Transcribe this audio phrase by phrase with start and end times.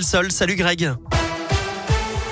[0.00, 1.21] Salut Greg.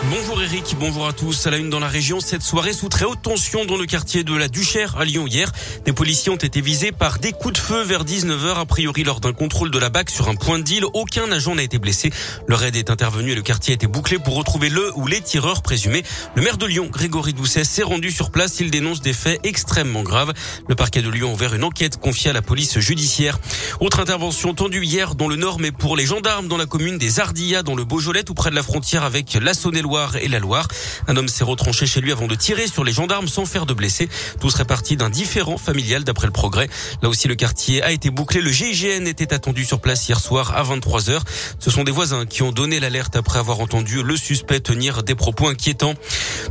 [0.09, 1.47] Bonjour Eric, bonjour à tous.
[1.47, 4.25] À la une dans la région, cette soirée sous très haute tension dans le quartier
[4.25, 5.53] de la Duchère à Lyon hier.
[5.85, 9.21] Des policiers ont été visés par des coups de feu vers 19h a priori lors
[9.21, 10.85] d'un contrôle de la BAC sur un point de deal.
[10.95, 12.11] Aucun agent n'a été blessé.
[12.47, 15.21] Le raid est intervenu et le quartier a été bouclé pour retrouver le ou les
[15.21, 16.03] tireurs présumés.
[16.35, 18.59] Le maire de Lyon, Grégory Doucet, s'est rendu sur place.
[18.59, 20.33] Il dénonce des faits extrêmement graves.
[20.67, 23.39] Le parquet de Lyon a ouvert une enquête confiée à la police judiciaire.
[23.81, 27.21] Autre intervention tendue hier dans le Nord, mais pour les gendarmes dans la commune des
[27.21, 29.90] Ardillas, dans le Beaujolais, tout près de la frontière avec la Saône-et-Loire
[30.29, 30.69] la Loire.
[31.09, 33.75] Un homme s'est retranché chez lui avant de tirer sur les gendarmes sans faire de
[33.75, 34.09] blessés.
[34.41, 36.69] Tout serait parti d'un différent familial d'après le progrès.
[37.03, 38.41] Là aussi, le quartier a été bouclé.
[38.41, 41.21] Le GIGN était attendu sur place hier soir à 23 h
[41.59, 45.15] Ce sont des voisins qui ont donné l'alerte après avoir entendu le suspect tenir des
[45.15, 45.95] propos inquiétants.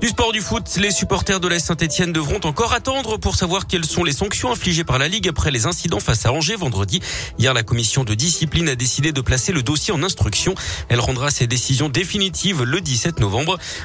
[0.02, 3.85] Du sport du foot, les supporters de la Saint-Etienne devront encore attendre pour savoir quelles
[3.85, 6.99] sont les sanctions infligées par la Ligue après les incidents face à Angers vendredi.
[7.38, 10.55] Hier, la commission de discipline a décidé de placer le dossier en instruction.
[10.89, 13.28] Elle rendra ses décisions définitives le 17 novembre.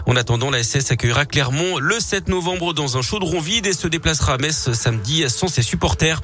[0.06, 3.88] En attendant, la SS accueillera Clermont le 7 novembre dans un chaudron vide et se
[3.88, 6.22] déplacera à Metz samedi sans ses supporters.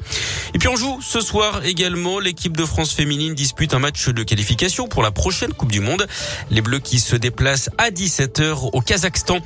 [0.53, 2.19] Et puis on joue ce soir également.
[2.19, 6.07] L'équipe de France féminine dispute un match de qualification pour la prochaine Coupe du Monde.
[6.49, 9.39] Les Bleus qui se déplacent à 17h au Kazakhstan.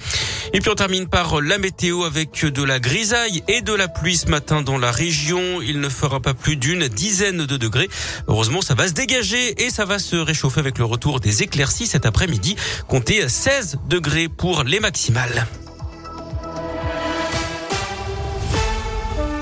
[0.54, 4.16] Et puis on termine par la météo avec de la grisaille et de la pluie
[4.16, 5.62] ce matin dans la région.
[5.62, 7.90] Il ne fera pas plus d'une dizaine de degrés.
[8.28, 11.88] Heureusement, ça va se dégager et ça va se réchauffer avec le retour des éclaircies
[11.88, 12.56] cet après-midi.
[12.88, 15.46] Comptez 16 degrés pour les maximales.